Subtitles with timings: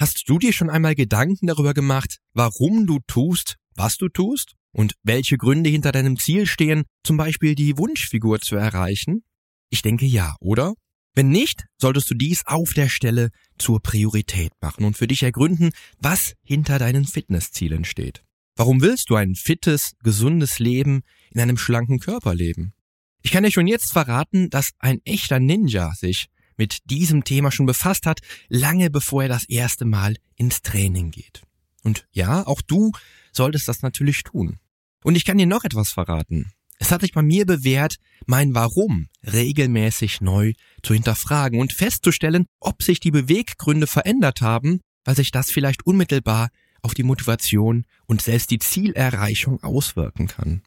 [0.00, 4.54] Hast du dir schon einmal Gedanken darüber gemacht, warum du tust, was du tust?
[4.72, 9.24] Und welche Gründe hinter deinem Ziel stehen, zum Beispiel die Wunschfigur zu erreichen?
[9.68, 10.72] Ich denke ja, oder?
[11.14, 13.28] Wenn nicht, solltest du dies auf der Stelle
[13.58, 18.22] zur Priorität machen und für dich ergründen, was hinter deinen Fitnesszielen steht.
[18.56, 22.72] Warum willst du ein fittes, gesundes Leben in einem schlanken Körper leben?
[23.20, 26.30] Ich kann dir schon jetzt verraten, dass ein echter Ninja sich
[26.60, 28.20] mit diesem Thema schon befasst hat,
[28.50, 31.40] lange bevor er das erste Mal ins Training geht.
[31.82, 32.92] Und ja, auch du
[33.32, 34.58] solltest das natürlich tun.
[35.02, 36.52] Und ich kann dir noch etwas verraten.
[36.78, 37.96] Es hat sich bei mir bewährt,
[38.26, 45.16] mein Warum regelmäßig neu zu hinterfragen und festzustellen, ob sich die Beweggründe verändert haben, weil
[45.16, 46.50] sich das vielleicht unmittelbar
[46.82, 50.60] auf die Motivation und selbst die Zielerreichung auswirken kann.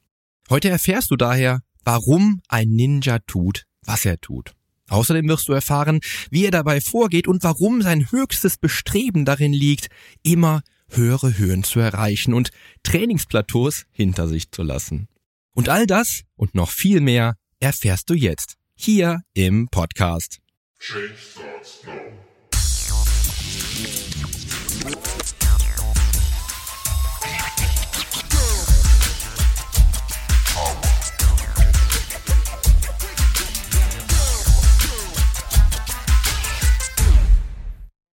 [0.49, 4.55] Heute erfährst du daher, warum ein Ninja tut, was er tut.
[4.89, 9.87] Außerdem wirst du erfahren, wie er dabei vorgeht und warum sein höchstes Bestreben darin liegt,
[10.23, 12.51] immer höhere Höhen zu erreichen und
[12.83, 15.07] Trainingsplateaus hinter sich zu lassen.
[15.53, 20.39] Und all das und noch viel mehr erfährst du jetzt hier im Podcast.
[20.79, 22.13] Change starts now.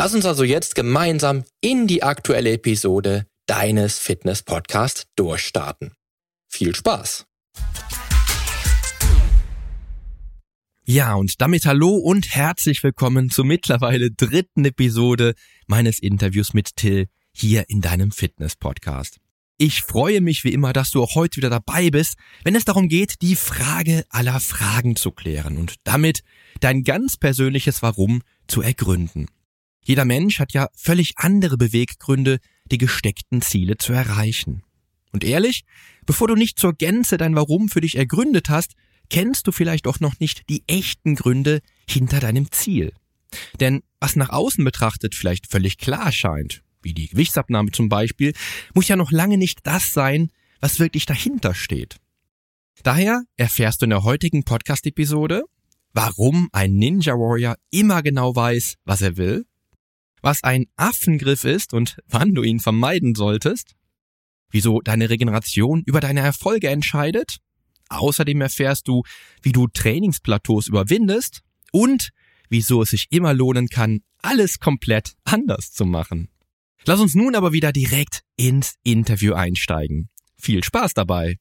[0.00, 5.92] Lass uns also jetzt gemeinsam in die aktuelle Episode deines Fitness-Podcasts durchstarten.
[6.46, 7.26] Viel Spaß!
[10.84, 15.34] Ja, und damit hallo und herzlich willkommen zur mittlerweile dritten Episode
[15.66, 19.18] meines Interviews mit Till hier in deinem Fitness-Podcast.
[19.56, 22.14] Ich freue mich wie immer, dass du auch heute wieder dabei bist,
[22.44, 26.20] wenn es darum geht, die Frage aller Fragen zu klären und damit
[26.60, 29.26] dein ganz persönliches Warum zu ergründen.
[29.88, 32.40] Jeder Mensch hat ja völlig andere Beweggründe,
[32.70, 34.62] die gesteckten Ziele zu erreichen.
[35.12, 35.64] Und ehrlich,
[36.04, 38.74] bevor du nicht zur Gänze dein Warum für dich ergründet hast,
[39.08, 42.92] kennst du vielleicht auch noch nicht die echten Gründe hinter deinem Ziel.
[43.60, 48.34] Denn was nach außen betrachtet vielleicht völlig klar scheint, wie die Gewichtsabnahme zum Beispiel,
[48.74, 51.96] muss ja noch lange nicht das sein, was wirklich dahinter steht.
[52.82, 55.44] Daher erfährst du in der heutigen Podcast-Episode,
[55.94, 59.46] warum ein Ninja Warrior immer genau weiß, was er will,
[60.22, 63.74] was ein Affengriff ist und wann du ihn vermeiden solltest,
[64.50, 67.38] wieso deine Regeneration über deine Erfolge entscheidet,
[67.88, 69.02] außerdem erfährst du,
[69.42, 71.40] wie du Trainingsplateaus überwindest
[71.72, 72.10] und
[72.48, 76.28] wieso es sich immer lohnen kann, alles komplett anders zu machen.
[76.84, 80.08] Lass uns nun aber wieder direkt ins Interview einsteigen.
[80.36, 81.36] Viel Spaß dabei!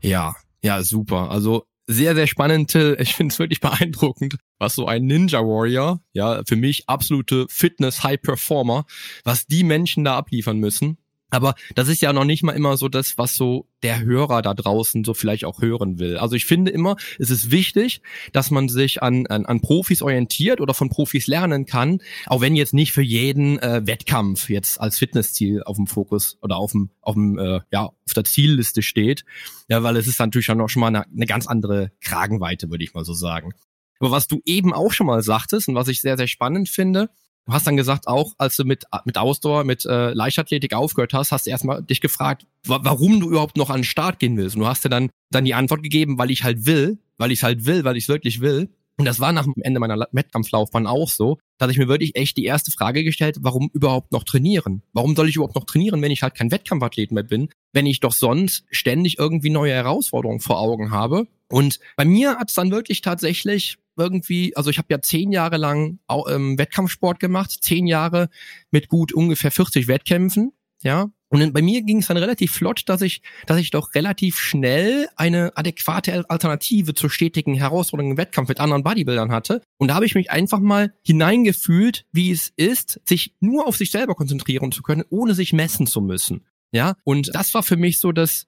[0.00, 1.30] Ja, ja, super.
[1.30, 2.96] Also sehr, sehr spannend, Till.
[2.98, 8.02] Ich finde es wirklich beeindruckend, was so ein Ninja Warrior, ja, für mich absolute Fitness
[8.02, 8.86] High Performer,
[9.24, 10.98] was die Menschen da abliefern müssen.
[11.34, 14.54] Aber das ist ja noch nicht mal immer so das, was so der Hörer da
[14.54, 16.16] draußen so vielleicht auch hören will.
[16.16, 18.00] Also ich finde immer, es ist wichtig,
[18.32, 22.54] dass man sich an, an, an Profis orientiert oder von Profis lernen kann, auch wenn
[22.54, 26.90] jetzt nicht für jeden äh, Wettkampf jetzt als Fitnessziel auf dem Fokus oder auf dem,
[27.00, 29.24] auf dem äh, ja, auf der Zielliste steht.
[29.68, 32.84] Ja, weil es ist natürlich dann auch schon mal eine, eine ganz andere Kragenweite, würde
[32.84, 33.52] ich mal so sagen.
[33.98, 37.10] Aber was du eben auch schon mal sagtest und was ich sehr, sehr spannend finde,
[37.46, 41.30] Du hast dann gesagt, auch als du mit, mit Ausdauer, mit äh, Leichtathletik aufgehört hast,
[41.30, 44.56] hast du erstmal dich gefragt, wa warum du überhaupt noch an den Start gehen willst.
[44.56, 47.42] Und du hast dir dann, dann die Antwort gegeben, weil ich halt will, weil ich
[47.42, 48.70] halt will, weil ich wirklich will.
[48.96, 52.36] Und das war nach dem Ende meiner Wettkampflaufbahn auch so, dass ich mir wirklich echt
[52.36, 54.82] die erste Frage gestellt, warum überhaupt noch trainieren?
[54.92, 58.00] Warum soll ich überhaupt noch trainieren, wenn ich halt kein Wettkampfathlet mehr bin, wenn ich
[58.00, 61.26] doch sonst ständig irgendwie neue Herausforderungen vor Augen habe?
[61.48, 65.56] Und bei mir hat es dann wirklich tatsächlich irgendwie, also ich habe ja zehn Jahre
[65.56, 65.98] lang
[66.28, 68.28] ähm, Wettkampfsport gemacht, zehn Jahre
[68.70, 70.52] mit gut ungefähr 40 Wettkämpfen,
[70.82, 71.10] ja.
[71.34, 75.08] Und bei mir ging es dann relativ flott, dass ich, dass ich doch relativ schnell
[75.16, 79.60] eine adäquate Alternative zur stetigen Herausforderung im Wettkampf mit anderen Bodybuildern hatte.
[79.78, 83.90] Und da habe ich mich einfach mal hineingefühlt, wie es ist, sich nur auf sich
[83.90, 86.46] selber konzentrieren zu können, ohne sich messen zu müssen.
[86.70, 88.46] Ja, und das war für mich so das,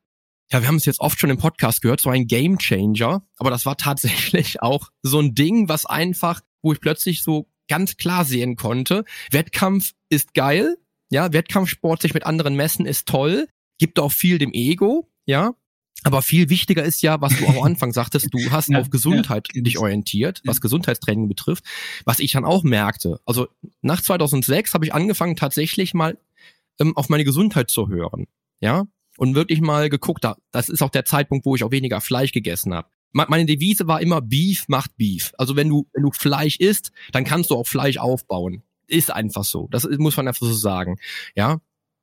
[0.53, 3.51] ja, wir haben es jetzt oft schon im Podcast gehört, so ein Game Changer, aber
[3.51, 8.25] das war tatsächlich auch so ein Ding, was einfach, wo ich plötzlich so ganz klar
[8.25, 10.77] sehen konnte, Wettkampf ist geil,
[11.11, 13.49] ja, Wettkampfsport sich mit anderen messen ist toll,
[13.79, 15.55] gibt auch viel dem Ego, ja,
[16.05, 19.49] aber viel wichtiger ist ja, was du am Anfang sagtest, du hast ja, auf Gesundheit
[19.55, 21.65] ja, dich orientiert, was Gesundheitstraining betrifft,
[22.05, 23.21] was ich dann auch merkte.
[23.25, 23.49] Also
[23.83, 26.19] nach 2006 habe ich angefangen tatsächlich mal
[26.79, 28.27] ähm, auf meine Gesundheit zu hören,
[28.61, 28.87] ja,
[29.19, 32.33] und wirklich mal geguckt, da, das ist auch der Zeitpunkt, wo ich auch weniger Fleisch
[32.33, 32.89] gegessen habe.
[33.13, 35.33] Meine Devise war immer Beef macht Beef.
[35.39, 38.63] Also wenn du wenn du Fleisch isst, dann kannst du auch Fleisch aufbauen.
[38.87, 39.69] Ist einfach so.
[39.71, 40.99] Das muss man einfach so sagen,
[41.35, 41.61] ja.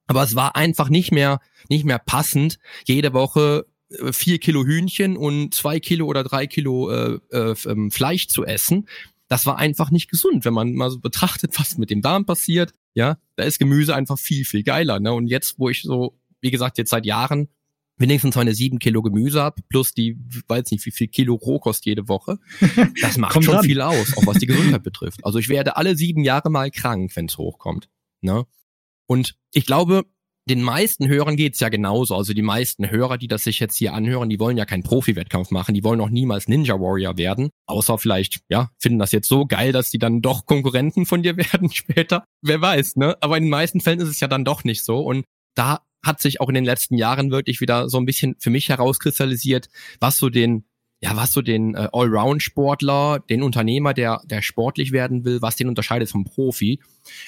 [0.07, 1.39] Aber es war einfach nicht mehr
[1.69, 6.89] nicht mehr passend, jede Woche äh, vier Kilo Hühnchen und zwei Kilo oder drei Kilo
[6.89, 8.87] äh, äh, ähm, Fleisch zu essen.
[9.27, 12.73] Das war einfach nicht gesund, wenn man mal so betrachtet, was mit dem Darm passiert.
[12.93, 14.99] Ja, da ist Gemüse einfach viel, viel geiler.
[14.99, 15.13] Ne?
[15.13, 17.49] Und jetzt, wo ich so, wie gesagt, jetzt seit Jahren
[17.97, 20.17] wenigstens meine sieben Kilo Gemüse hab, plus die,
[20.47, 22.39] weiß nicht, wie viel Kilo Rohkost jede Woche,
[23.01, 23.63] das macht schon dran.
[23.63, 25.23] viel aus, auch was die Gesundheit betrifft.
[25.23, 27.89] Also ich werde alle sieben Jahre mal krank, wenn es hochkommt.
[28.21, 28.45] Ne?
[29.05, 30.05] Und ich glaube,
[30.49, 32.15] den meisten Hörern geht's ja genauso.
[32.15, 35.51] Also die meisten Hörer, die das sich jetzt hier anhören, die wollen ja keinen Profi-Wettkampf
[35.51, 37.49] machen, die wollen auch niemals Ninja Warrior werden.
[37.65, 41.37] Außer vielleicht, ja, finden das jetzt so geil, dass die dann doch Konkurrenten von dir
[41.53, 42.25] werden später.
[42.41, 43.17] Wer weiß, ne?
[43.21, 44.99] Aber in den meisten Fällen ist es ja dann doch nicht so.
[44.99, 45.23] Und
[45.55, 48.69] da hat sich auch in den letzten Jahren wirklich wieder so ein bisschen für mich
[48.69, 49.69] herauskristallisiert,
[49.99, 50.65] was so den
[51.03, 55.67] ja, was so den äh, Allround-Sportler, den Unternehmer, der, der sportlich werden will, was den
[55.67, 56.79] unterscheidet vom Profi.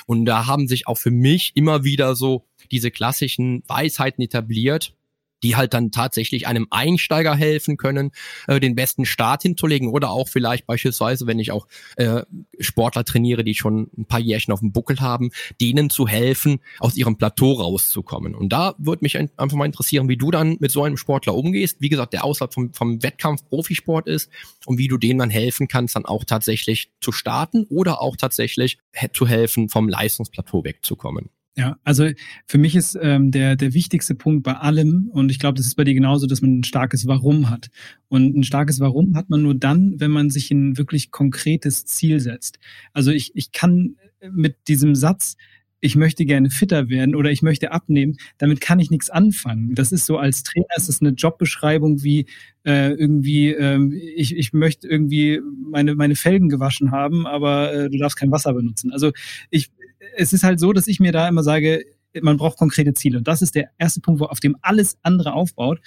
[0.06, 4.96] Und da haben sich auch für mich immer wieder so diese klassischen Weisheiten etabliert,
[5.44, 8.12] die halt dann tatsächlich einem Einsteiger helfen können,
[8.48, 11.68] äh, den besten Start hinzulegen oder auch vielleicht beispielsweise, wenn ich auch
[11.98, 12.24] äh,
[12.60, 16.96] Sportler trainiere, die schon ein paar Jährchen auf dem Buckel haben, denen zu helfen, aus
[16.96, 18.36] ihrem Plateau rauszukommen.
[18.36, 21.78] Und da würde mich einfach mal interessieren, wie du dann mit so einem Sportler umgehst.
[21.80, 24.30] Wie gesagt, der außerhalb vom, vom Wettkampf Profisport ist
[24.66, 28.78] und wie du denen dann helfen kannst, dann auch tatsächlich zu starten oder auch tatsächlich
[29.14, 31.30] zu helfen, vom Leistungsplateau wegzukommen.
[31.58, 32.10] Ja, also
[32.48, 35.76] für mich ist ähm, der, der wichtigste Punkt bei allem, und ich glaube, das ist
[35.76, 37.70] bei dir genauso, dass man ein starkes Warum hat.
[38.10, 42.20] Und ein starkes Warum hat man nur dann, wenn man sich ein wirklich konkretes Ziel
[42.20, 42.60] setzt.
[42.92, 43.96] Also ich, ich kann
[44.30, 45.38] mit diesem Satz,
[45.80, 49.76] ich möchte gerne fitter werden oder ich möchte abnehmen, damit kann ich nichts anfangen.
[49.76, 52.26] Das ist so als Trainer, ist das eine Jobbeschreibung wie
[52.66, 57.98] äh, irgendwie, ähm, ich, ich möchte irgendwie meine, meine Felgen gewaschen haben, aber äh, du
[57.98, 58.92] darfst kein Wasser benutzen.
[58.92, 59.12] Also
[59.52, 59.70] ich,
[60.16, 61.86] es ist halt so, dass ich mir da immer sage,
[62.22, 63.18] man braucht konkrete Ziele.
[63.18, 65.80] Und das ist der erste Punkt, auf dem alles andere aufbaut.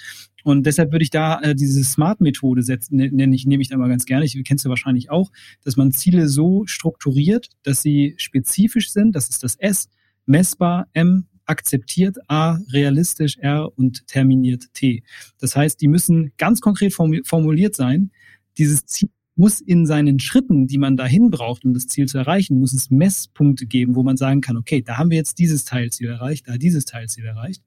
[0.43, 3.77] Und deshalb würde ich da äh, diese Smart-Methode setzen, ne, nenne ich, nehme ich da
[3.77, 4.25] mal ganz gerne.
[4.25, 5.31] Ich kennst du wahrscheinlich auch,
[5.63, 9.15] dass man Ziele so strukturiert, dass sie spezifisch sind.
[9.15, 9.89] Das ist das S,
[10.25, 15.03] messbar, M, akzeptiert, A, realistisch, R und terminiert T.
[15.39, 18.11] Das heißt, die müssen ganz konkret formuliert sein.
[18.57, 22.59] Dieses Ziel muss in seinen Schritten, die man dahin braucht, um das Ziel zu erreichen,
[22.59, 26.09] muss es Messpunkte geben, wo man sagen kann, okay, da haben wir jetzt dieses Teilziel
[26.09, 27.63] erreicht, da dieses Teilziel erreicht.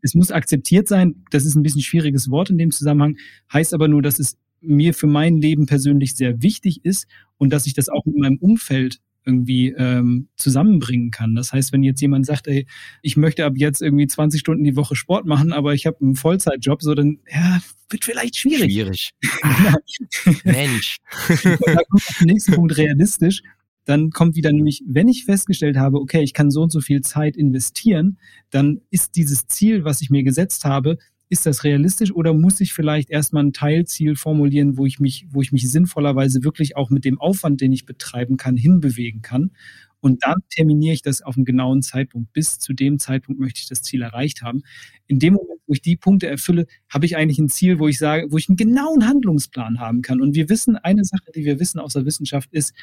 [0.00, 3.18] Es muss akzeptiert sein, das ist ein bisschen schwieriges Wort in dem Zusammenhang,
[3.52, 7.06] heißt aber nur, dass es mir für mein Leben persönlich sehr wichtig ist
[7.36, 11.34] und dass ich das auch in meinem Umfeld irgendwie ähm, zusammenbringen kann.
[11.34, 12.66] Das heißt, wenn jetzt jemand sagt, ey,
[13.02, 16.14] ich möchte ab jetzt irgendwie 20 Stunden die Woche Sport machen, aber ich habe einen
[16.14, 18.72] Vollzeitjob, so dann ja, wird vielleicht schwierig.
[18.72, 19.10] Schwierig.
[20.44, 20.98] Mensch.
[21.28, 23.42] da kommt der nächste Punkt realistisch.
[23.84, 27.00] Dann kommt wieder nämlich, wenn ich festgestellt habe, okay, ich kann so und so viel
[27.00, 28.18] Zeit investieren,
[28.50, 30.98] dann ist dieses Ziel, was ich mir gesetzt habe,
[31.30, 35.40] ist das realistisch oder muss ich vielleicht erstmal ein Teilziel formulieren, wo ich mich, wo
[35.40, 39.52] ich mich sinnvollerweise wirklich auch mit dem Aufwand, den ich betreiben kann, hinbewegen kann?
[40.00, 42.32] Und dann terminiere ich das auf einen genauen Zeitpunkt.
[42.32, 44.62] Bis zu dem Zeitpunkt möchte ich das Ziel erreicht haben.
[45.06, 47.98] In dem Moment, wo ich die Punkte erfülle, habe ich eigentlich ein Ziel, wo ich
[47.98, 50.20] sage, wo ich einen genauen Handlungsplan haben kann.
[50.20, 52.74] Und wir wissen, eine Sache, die wir wissen aus der Wissenschaft ist,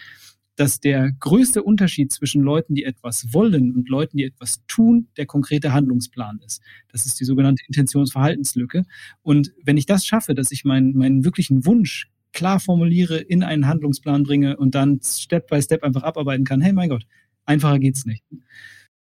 [0.58, 5.28] dass der größte Unterschied zwischen Leuten, die etwas wollen und Leuten, die etwas tun, der
[5.28, 6.62] konkrete Handlungsplan ist.
[6.92, 8.84] Das ist die sogenannte Intentionsverhaltenslücke.
[9.22, 13.68] Und wenn ich das schaffe, dass ich meinen, meinen wirklichen Wunsch klar formuliere, in einen
[13.68, 17.06] Handlungsplan bringe und dann Step by Step einfach abarbeiten kann, hey mein Gott,
[17.46, 18.24] einfacher geht's nicht.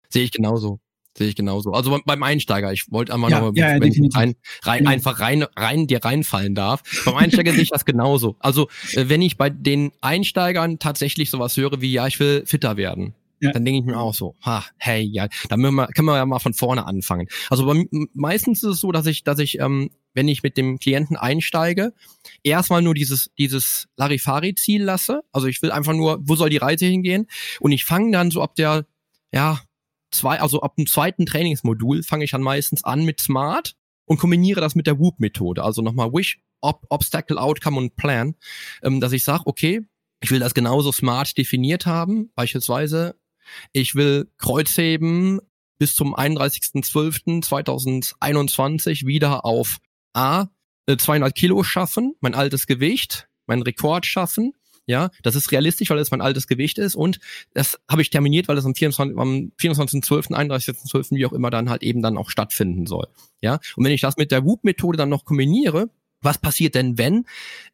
[0.09, 0.79] Sehe ich genauso.
[1.17, 1.73] Sehe ich genauso.
[1.73, 4.91] Also beim Einsteiger, ich wollte einmal ja, noch, ja, wenn ich rein, rein, genau.
[4.91, 6.83] einfach rein, rein dir reinfallen darf.
[7.03, 8.37] Beim Einsteiger sehe ich das genauso.
[8.39, 12.77] Also äh, wenn ich bei den Einsteigern tatsächlich sowas höre wie, ja, ich will fitter
[12.77, 13.51] werden, ja.
[13.51, 16.25] dann denke ich mir auch so, ha, hey, ja, da können wir, können wir ja
[16.25, 17.27] mal von vorne anfangen.
[17.49, 20.79] Also bei, meistens ist es so, dass ich, dass ich, ähm, wenn ich mit dem
[20.79, 21.93] Klienten einsteige,
[22.43, 25.21] erstmal nur dieses, dieses Larifari-Ziel lasse.
[25.33, 27.27] Also ich will einfach nur, wo soll die Reise hingehen?
[27.59, 28.85] Und ich fange dann so ab der,
[29.33, 29.59] ja,
[30.11, 33.75] zwei, also ab dem zweiten Trainingsmodul fange ich dann meistens an mit Smart
[34.05, 35.63] und kombiniere das mit der Whoop-Methode.
[35.63, 38.35] Also nochmal Wish, Ob Obstacle, Outcome und Plan,
[38.83, 39.81] ähm, dass ich sage, okay,
[40.23, 43.15] Ich will das genauso smart definiert haben, beispielsweise.
[43.73, 45.41] Ich will Kreuzheben
[45.79, 49.79] bis zum 31.12.2021 wieder auf
[50.13, 50.45] A,
[50.87, 54.53] 200 äh, Kilo schaffen, mein altes Gewicht, mein Rekord schaffen.
[54.87, 57.19] Ja, das ist realistisch, weil es mein altes Gewicht ist und
[57.53, 59.17] das habe ich terminiert, weil es am 24.
[59.17, 63.07] am 24.12., 31.12., wie auch immer dann halt eben dann auch stattfinden soll.
[63.41, 65.89] Ja, und wenn ich das mit der Whoop-Methode dann noch kombiniere,
[66.21, 67.25] was passiert denn, wenn,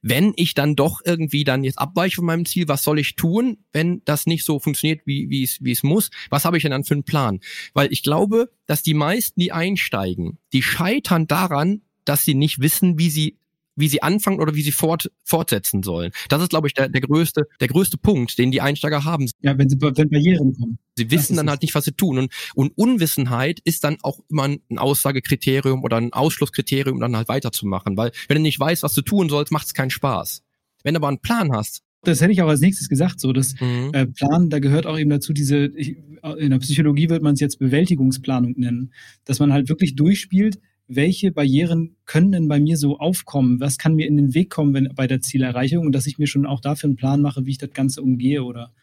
[0.01, 3.57] wenn ich dann doch irgendwie dann jetzt abweiche von meinem Ziel, was soll ich tun,
[3.73, 6.09] wenn das nicht so funktioniert, wie, wie es, wie es muss?
[6.29, 7.41] Was habe ich denn dann für einen Plan?
[7.73, 12.97] Weil ich glaube, dass die meisten, die einsteigen, die scheitern daran, dass sie nicht wissen,
[12.97, 13.37] wie sie
[13.77, 16.11] wie sie anfangen oder wie sie fort, fortsetzen sollen.
[16.29, 19.29] Das ist, glaube ich, der, der größte, der größte Punkt, den die Einsteiger haben.
[19.41, 20.79] Ja, wenn sie wenn Barrieren kommen.
[20.97, 22.17] Sie wissen dann halt nicht, was sie tun.
[22.17, 27.29] Und, und Unwissenheit ist dann auch immer ein Aussagekriterium oder ein Ausschlusskriterium, um dann halt
[27.29, 27.95] weiterzumachen.
[27.95, 30.41] Weil wenn du nicht weißt, was du tun sollst, macht es keinen Spaß.
[30.83, 33.59] Wenn du aber einen Plan hast, das hätte ich auch als nächstes gesagt, so das
[33.59, 33.89] mhm.
[33.93, 35.97] äh, Plan, da gehört auch eben dazu diese, ich,
[36.37, 38.93] in der Psychologie wird man es jetzt Bewältigungsplanung nennen,
[39.25, 43.59] dass man halt wirklich durchspielt, welche Barrieren können denn bei mir so aufkommen?
[43.59, 45.85] Was kann mir in den Weg kommen wenn, bei der Zielerreichung?
[45.85, 48.43] Und dass ich mir schon auch dafür einen Plan mache, wie ich das Ganze umgehe
[48.43, 48.73] oder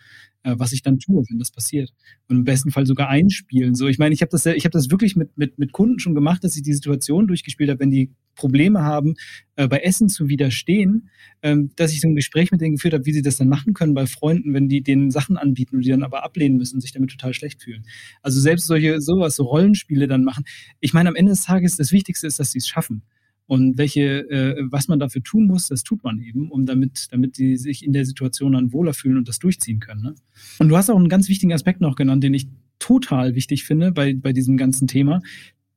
[0.42, 1.92] äh, was ich dann tue, wenn das passiert.
[2.28, 3.74] Und im besten Fall sogar einspielen.
[3.74, 6.14] So, ich meine, ich habe das, ich habe das wirklich mit, mit, mit Kunden schon
[6.14, 9.14] gemacht, dass ich die Situation durchgespielt habe, wenn die Probleme haben,
[9.56, 11.10] äh, bei Essen zu widerstehen,
[11.42, 13.74] ähm, dass ich so ein Gespräch mit denen geführt habe, wie sie das dann machen
[13.74, 16.80] können bei Freunden, wenn die denen Sachen anbieten und die dann aber ablehnen müssen und
[16.80, 17.84] sich damit total schlecht fühlen.
[18.22, 20.44] Also selbst solche sowas, so Rollenspiele dann machen.
[20.80, 23.02] Ich meine, am Ende des Tages, das Wichtigste ist, dass sie es schaffen.
[23.46, 27.36] Und welche, äh, was man dafür tun muss, das tut man eben, um damit, damit
[27.36, 30.02] die sich in der Situation dann wohler fühlen und das durchziehen können.
[30.02, 30.14] Ne?
[30.58, 32.48] Und du hast auch einen ganz wichtigen Aspekt noch genannt, den ich
[32.78, 35.20] total wichtig finde bei, bei diesem ganzen Thema.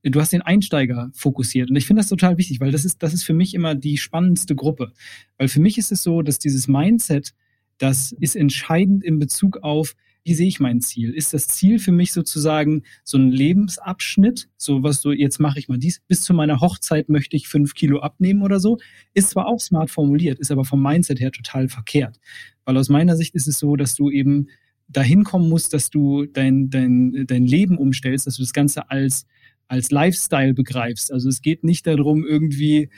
[0.04, 1.70] Du hast den Einsteiger fokussiert.
[1.70, 3.98] Und ich finde das total wichtig, weil das ist, das ist für mich immer die
[3.98, 4.94] spannendste Gruppe.
[5.38, 7.34] Weil für mich ist es so, dass dieses Mindset,
[7.78, 9.96] das ist entscheidend in Bezug auf,
[10.28, 11.14] wie sehe ich mein Ziel?
[11.14, 15.70] Ist das Ziel für mich sozusagen so ein Lebensabschnitt, so was so, jetzt mache ich
[15.70, 18.78] mal dies, bis zu meiner Hochzeit möchte ich fünf Kilo abnehmen oder so?
[19.14, 22.20] Ist zwar auch smart formuliert, ist aber vom Mindset her total verkehrt.
[22.66, 24.48] Weil aus meiner Sicht ist es so, dass du eben
[24.90, 29.26] dahin kommen musst, dass du dein, dein, dein Leben umstellst, dass du das Ganze als,
[29.68, 31.12] als Lifestyle begreifst.
[31.12, 32.90] Also es geht nicht darum, irgendwie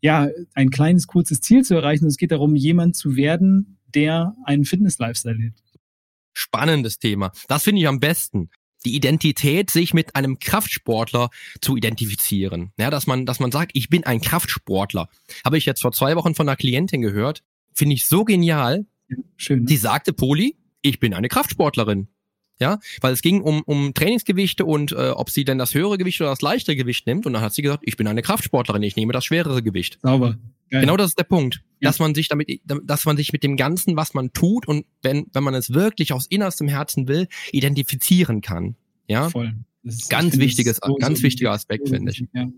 [0.00, 2.06] ja, ein kleines, kurzes Ziel zu erreichen.
[2.06, 5.60] Es geht darum, jemand zu werden, der einen Fitness-Lifestyle lebt
[6.38, 7.32] spannendes Thema.
[7.48, 8.50] Das finde ich am besten.
[8.84, 11.30] Die Identität, sich mit einem Kraftsportler
[11.60, 12.72] zu identifizieren.
[12.78, 15.08] Ja, dass man, dass man sagt, ich bin ein Kraftsportler.
[15.44, 17.42] Habe ich jetzt vor zwei Wochen von einer Klientin gehört.
[17.74, 18.86] Finde ich so genial.
[19.36, 19.66] Schön.
[19.66, 22.08] Die sagte, Poli, ich bin eine Kraftsportlerin.
[22.60, 26.20] Ja, weil es ging um, um Trainingsgewichte und äh, ob sie denn das höhere Gewicht
[26.20, 27.24] oder das leichtere Gewicht nimmt.
[27.24, 29.98] Und dann hat sie gesagt, ich bin eine Kraftsportlerin, ich nehme das schwerere Gewicht.
[30.02, 30.38] Sauber.
[30.70, 30.82] Geil.
[30.82, 31.88] Genau das ist der Punkt, ja.
[31.88, 35.26] dass man sich damit, dass man sich mit dem Ganzen, was man tut und wenn,
[35.32, 38.76] wenn man es wirklich aus innerstem Herzen will, identifizieren kann.
[39.06, 39.54] Ja, voll.
[40.10, 42.24] ganz wichtiges, so, ganz so wichtiger Aspekt, so finde ich.
[42.34, 42.48] Ja.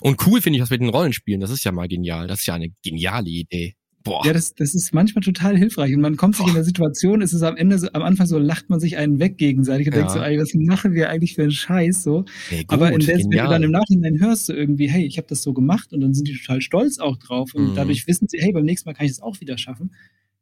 [0.00, 1.40] Und cool finde ich das mit den Rollenspielen.
[1.40, 2.26] Das ist ja mal genial.
[2.26, 3.76] Das ist ja eine geniale Idee.
[4.04, 4.24] Boah.
[4.24, 5.94] Ja, das, das ist manchmal total hilfreich.
[5.94, 6.50] Und man kommt sich Boah.
[6.50, 9.18] in der Situation, ist es am Ende, so, am Anfang so, lacht man sich einen
[9.18, 10.00] weg gegenseitig und ja.
[10.00, 12.24] denkt so, ey, was machen wir eigentlich für einen Scheiß so.
[12.50, 15.26] Gut, Aber in der, wenn du dann im Nachhinein hörst du irgendwie, hey, ich habe
[15.28, 17.54] das so gemacht und dann sind die total stolz auch drauf.
[17.54, 17.74] Und mhm.
[17.74, 19.94] dadurch wissen sie, hey, beim nächsten Mal kann ich das auch wieder schaffen.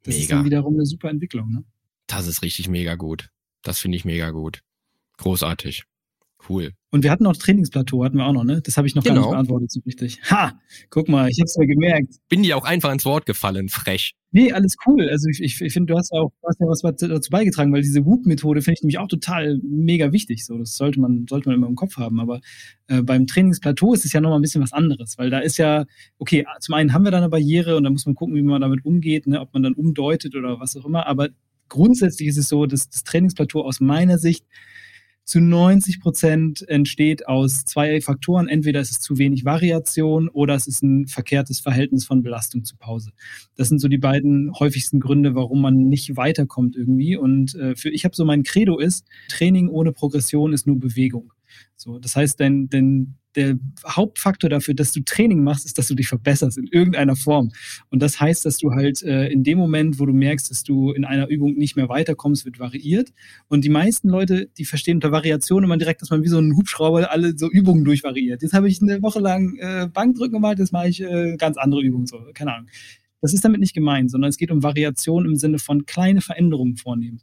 [0.03, 0.23] Das mega.
[0.23, 1.51] ist dann wiederum eine super Entwicklung.
[1.51, 1.65] Ne?
[2.07, 3.31] Das ist richtig mega gut.
[3.63, 4.61] Das finde ich mega gut.
[5.17, 5.85] Großartig.
[6.49, 6.73] Cool.
[6.91, 8.63] Und wir hatten noch Trainingsplateau, hatten wir auch noch, ne?
[8.63, 9.15] Das habe ich noch genau.
[9.15, 9.37] gar nicht genau.
[9.37, 10.21] beantwortet so richtig.
[10.31, 10.59] Ha!
[10.91, 12.15] Guck mal, ich habe es ja gemerkt.
[12.29, 14.13] Bin dir auch einfach ins Wort gefallen, frech.
[14.31, 15.09] Nee, alles cool.
[15.09, 17.83] Also ich, ich, ich finde, du hast ja auch hast ja was dazu beigetragen, weil
[17.83, 20.45] diese Whoop-Methode finde ich nämlich auch total mega wichtig.
[20.45, 22.21] So, das sollte man, sollte man immer im Kopf haben.
[22.21, 22.41] Aber
[22.89, 25.85] äh, beim Trainingsplateau ist es ja nochmal ein bisschen was anderes, weil da ist ja,
[26.19, 28.61] okay, zum einen haben wir da eine Barriere und da muss man gucken, wie man
[28.61, 29.41] damit umgeht, ne?
[29.41, 31.07] ob man dann umdeutet oder was auch immer.
[31.07, 31.29] Aber
[31.69, 34.45] grundsätzlich ist es so, dass das Trainingsplateau aus meiner Sicht
[35.27, 38.49] zu 90 Prozent entsteht aus zwei Faktoren.
[38.49, 42.77] Entweder ist es zu wenig Variation oder es ist ein verkehrtes Verhältnis von Belastung zu
[42.77, 43.11] Pause.
[43.57, 47.17] Das sind so die beiden häufigsten Gründe, warum man nicht weiterkommt irgendwie.
[47.17, 51.33] Und äh, für ich habe so mein Credo ist, Training ohne Progression ist nur Bewegung.
[51.75, 55.95] So, das heißt, dein, dein der Hauptfaktor dafür, dass du Training machst, ist, dass du
[55.95, 57.53] dich verbesserst in irgendeiner Form.
[57.91, 60.93] Und das heißt, dass du halt äh, in dem Moment, wo du merkst, dass du
[60.93, 63.13] in einer Übung nicht mehr weiterkommst, wird variiert.
[63.49, 66.57] Und die meisten Leute, die verstehen unter Variation immer direkt, dass man wie so ein
[66.57, 68.43] Hubschrauber alle so Übungen durchvariiert.
[68.43, 71.83] Jetzt habe ich eine Woche lang äh, Bankdrücken gemacht, jetzt mache ich äh, ganz andere
[71.83, 72.69] Übungen, so, keine Ahnung.
[73.21, 76.77] Das ist damit nicht gemeint, sondern es geht um Variation im Sinne von kleine Veränderungen
[76.77, 77.21] vornehmen.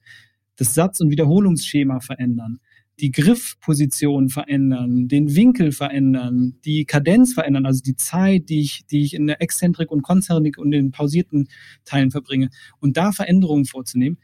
[0.55, 2.59] Das Satz- und Wiederholungsschema verändern
[3.03, 9.03] die Griffposition verändern, den Winkel verändern, die Kadenz verändern, also die Zeit, die ich, die
[9.03, 11.49] ich in der Exzentrik und Konzentrik und den pausierten
[11.83, 14.19] Teilen verbringe und da Veränderungen vorzunehmen.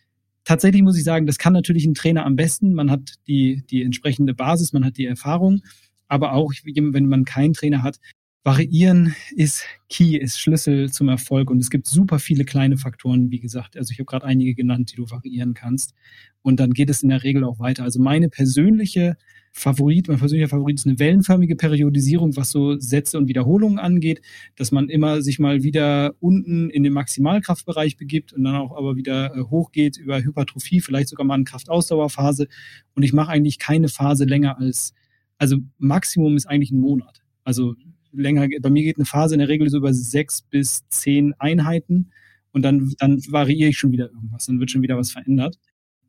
[0.45, 2.73] Tatsächlich muss ich sagen, das kann natürlich ein Trainer am besten.
[2.73, 5.61] Man hat die, die entsprechende Basis, man hat die Erfahrung,
[6.07, 7.99] aber auch wenn man keinen Trainer hat,
[8.43, 13.39] Variieren ist Key, ist Schlüssel zum Erfolg und es gibt super viele kleine Faktoren, wie
[13.41, 13.75] gesagt.
[13.75, 15.93] Also ich habe gerade einige genannt, die du variieren kannst
[16.41, 17.83] und dann geht es in der Regel auch weiter.
[17.83, 19.17] Also meine persönliche
[19.51, 24.21] Favorit, mein persönlicher Favorit ist eine wellenförmige Periodisierung, was so Sätze und Wiederholungen angeht,
[24.55, 28.95] dass man immer sich mal wieder unten in den Maximalkraftbereich begibt und dann auch aber
[28.95, 32.47] wieder äh, hochgeht über Hypertrophie, vielleicht sogar mal eine Kraftausdauerphase
[32.95, 34.93] und ich mache eigentlich keine Phase länger als,
[35.37, 37.21] also Maximum ist eigentlich ein Monat.
[37.43, 37.75] Also
[38.11, 42.11] länger, bei mir geht eine Phase in der Regel so über sechs bis zehn Einheiten
[42.51, 45.57] und dann, dann variiere ich schon wieder irgendwas, dann wird schon wieder was verändert.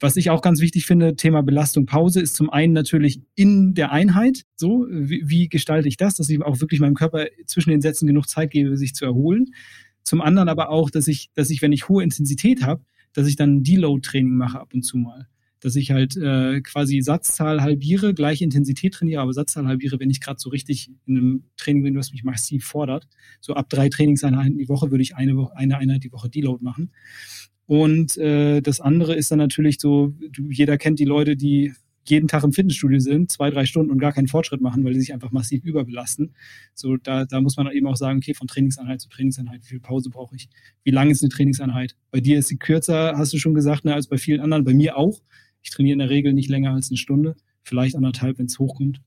[0.02, 3.92] Was ich auch ganz wichtig finde, Thema Belastung Pause ist zum einen natürlich in der
[3.92, 4.47] Einheit.
[4.57, 8.07] So, wie, wie gestalte ich das, dass ich auch wirklich meinem Körper zwischen den Sätzen
[8.07, 9.52] genug Zeit gebe, sich zu erholen.
[10.02, 13.37] Zum anderen aber auch, dass ich, dass ich, wenn ich hohe Intensität habe, dass ich
[13.37, 15.28] dann Deload-Training mache ab und zu mal
[15.61, 20.21] dass ich halt äh, quasi Satzzahl halbiere, gleiche Intensität trainiere, aber Satzzahl halbiere, wenn ich
[20.21, 23.07] gerade so richtig in einem Training bin, was mich massiv fordert.
[23.40, 26.64] So ab drei Trainingseinheiten die Woche würde ich eine, Woche, eine Einheit die Woche Deload
[26.64, 26.90] machen.
[27.67, 31.73] Und äh, das andere ist dann natürlich so, du, jeder kennt die Leute, die
[32.05, 35.00] jeden Tag im Fitnessstudio sind, zwei, drei Stunden und gar keinen Fortschritt machen, weil die
[35.00, 36.35] sich einfach massiv überbelasten.
[36.75, 39.81] So, da, da muss man eben auch sagen, okay, von Trainingseinheit zu Trainingseinheit, wie viel
[39.81, 40.49] Pause brauche ich?
[40.83, 41.97] Wie lang ist eine Trainingseinheit?
[42.11, 44.75] Bei dir ist sie kürzer, hast du schon gesagt, ne, als bei vielen anderen, bei
[44.75, 45.21] mir auch.
[45.62, 49.00] Ich trainiere in der Regel nicht länger als eine Stunde, vielleicht anderthalb, wenn es hochkommt.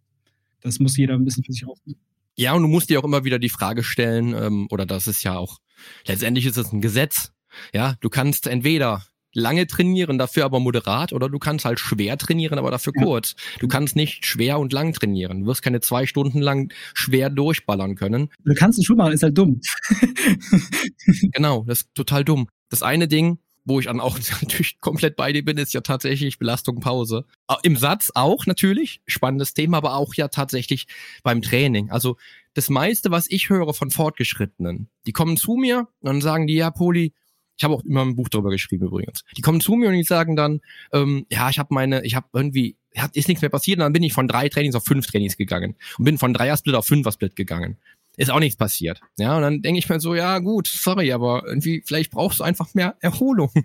[0.62, 2.00] Das muss jeder ein bisschen für sich aufnehmen.
[2.36, 5.24] Ja, und du musst dir auch immer wieder die Frage stellen, ähm, oder das ist
[5.24, 5.60] ja auch,
[6.08, 7.32] letztendlich ist es ein Gesetz.
[7.74, 12.58] Ja, du kannst entweder lange trainieren, dafür aber moderat, oder du kannst halt schwer trainieren,
[12.58, 13.04] aber dafür ja.
[13.04, 13.36] kurz.
[13.60, 15.42] Du kannst nicht schwer und lang trainieren.
[15.42, 18.30] Du wirst keine zwei Stunden lang schwer durchballern können.
[18.44, 19.62] Du kannst einen Schuh machen, ist halt dumm.
[21.32, 22.48] genau, das ist total dumm.
[22.70, 26.40] Das eine Ding, wo ich dann auch natürlich komplett bei dir bin, ist ja tatsächlich
[26.40, 27.26] Belastung Pause.
[27.64, 30.88] Im Satz auch natürlich, spannendes Thema, aber auch ja tatsächlich
[31.24, 31.92] beim Training.
[31.92, 32.18] Also
[32.54, 36.56] das meiste, was ich höre von Fortgeschrittenen, die kommen zu mir und dann sagen die,
[36.56, 37.14] ja, Poli,
[37.56, 39.24] ich habe auch immer ein Buch darüber geschrieben übrigens.
[39.38, 42.28] Die kommen zu mir und die sagen dann, ähm, ja, ich habe meine, ich habe
[42.34, 42.78] irgendwie,
[43.14, 45.76] ist nichts mehr passiert und dann bin ich von drei Trainings auf fünf Trainings gegangen
[45.98, 47.78] und bin von Dreier-Split auf Fünfer-Split gegangen
[48.18, 49.02] ist auch nichts passiert.
[49.18, 52.44] Ja, und dann denke ich mir so, ja gut, sorry, aber irgendwie, vielleicht brauchst du
[52.44, 53.52] einfach mehr Erholung.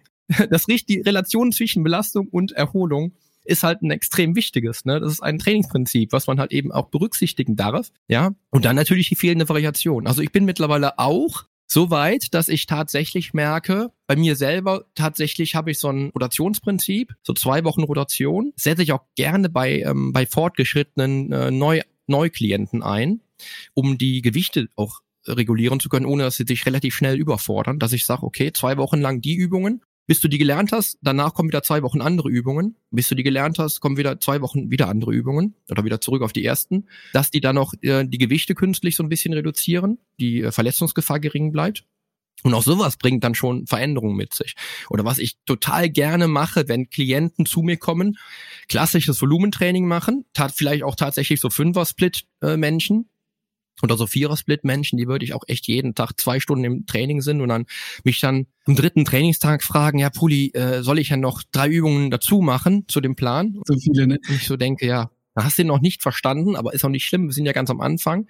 [0.50, 4.84] Das die Relation zwischen Belastung und Erholung ist halt ein extrem wichtiges.
[4.84, 5.00] Ne?
[5.00, 7.90] Das ist ein Trainingsprinzip, was man halt eben auch berücksichtigen darf.
[8.08, 10.06] Ja, und dann natürlich die fehlende Variation.
[10.06, 15.54] Also ich bin mittlerweile auch so weit, dass ich tatsächlich merke, bei mir selber tatsächlich
[15.54, 20.12] habe ich so ein Rotationsprinzip, so zwei Wochen Rotation, setze ich auch gerne bei ähm,
[20.12, 23.20] bei fortgeschrittenen äh, Neu Neuklienten ein,
[23.74, 27.92] um die Gewichte auch regulieren zu können, ohne dass sie sich relativ schnell überfordern, dass
[27.92, 31.50] ich sage, okay, zwei Wochen lang die Übungen, bis du die gelernt hast, danach kommen
[31.50, 34.88] wieder zwei Wochen andere Übungen, bis du die gelernt hast, kommen wieder zwei Wochen wieder
[34.88, 38.54] andere Übungen oder wieder zurück auf die ersten, dass die dann noch äh, die Gewichte
[38.54, 41.84] künstlich so ein bisschen reduzieren, die äh, Verletzungsgefahr gering bleibt.
[42.44, 44.54] Und auch sowas bringt dann schon Veränderungen mit sich.
[44.90, 48.16] Oder was ich total gerne mache, wenn Klienten zu mir kommen,
[48.68, 53.17] klassisches Volumentraining machen, tat vielleicht auch tatsächlich so Fünfer-Split-Menschen, äh,
[53.82, 57.40] oder so Vierer-Split-Menschen, die würde ich auch echt jeden Tag zwei Stunden im Training sind
[57.40, 57.66] und dann
[58.04, 62.10] mich dann am dritten Trainingstag fragen, ja Puli, äh, soll ich ja noch drei Übungen
[62.10, 63.60] dazu machen zu dem Plan?
[63.66, 64.18] So viele, ne?
[64.28, 66.90] Und ich so denke, ja, da hast du ihn noch nicht verstanden, aber ist auch
[66.90, 68.26] nicht schlimm, wir sind ja ganz am Anfang.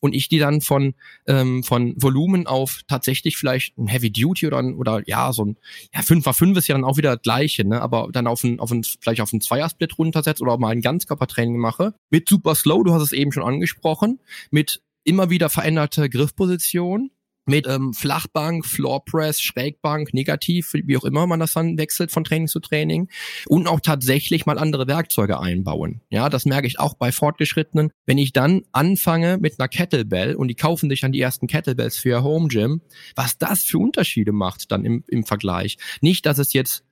[0.00, 0.94] Und ich die dann von,
[1.26, 5.56] ähm, von Volumen auf tatsächlich vielleicht ein Heavy Duty oder, oder ja, so ein,
[5.94, 7.80] ja, 5x5 ist ja dann auch wieder das gleiche, ne?
[7.82, 10.80] Aber dann auf ein, auf ein, vielleicht auf ein Zweiersplit runtersetzt oder auch mal ein
[10.80, 11.94] Ganzkörpertraining mache.
[12.08, 17.10] Mit Super Slow, du hast es eben schon angesprochen, mit immer wieder veränderte Griffposition
[17.46, 22.48] mit ähm, Flachbank, Floorpress, Schrägbank, negativ, wie auch immer man das dann wechselt von Training
[22.48, 23.08] zu Training
[23.48, 26.00] und auch tatsächlich mal andere Werkzeuge einbauen.
[26.10, 27.90] Ja, das merke ich auch bei Fortgeschrittenen.
[28.06, 31.98] Wenn ich dann anfange mit einer Kettlebell und die kaufen sich dann die ersten Kettlebells
[31.98, 32.82] für ihr Home Gym,
[33.16, 35.76] was das für Unterschiede macht dann im, im Vergleich.
[36.00, 36.84] Nicht, dass es jetzt